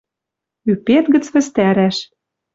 Ӱпет 0.71 1.05
гӹц 1.13 1.25
вӹстӓрӓш! 1.33 1.97